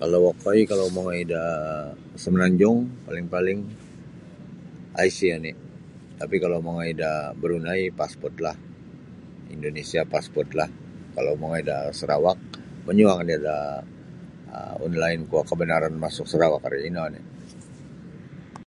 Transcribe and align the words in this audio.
Kalau 0.00 0.20
okoi 0.32 0.60
kalau 0.70 0.86
mongoi 0.94 1.22
daa 1.32 1.88
Semenanjung 2.22 2.78
paling-paling 3.06 3.58
IC 5.06 5.18
oni' 5.38 5.54
tapi 6.20 6.36
kalau 6.44 6.58
mongoi 6.66 6.92
da 7.02 7.12
Brunei 7.40 7.80
pasportlah 8.00 8.56
Indonesia 9.56 10.00
pasportlah 10.14 10.68
kalau 11.16 11.32
mongoi 11.40 11.62
da 11.70 11.76
Sarawak 11.98 12.38
manyuang 12.86 13.18
oni 13.24 13.36
da 13.48 13.56
um 14.58 14.74
online 14.86 15.20
kuo 15.30 15.40
kabanaran 15.48 15.94
masuk 16.04 16.26
Sarawak 16.30 16.62
ri 16.72 16.78
ino 16.90 17.00
oni'. 17.08 17.24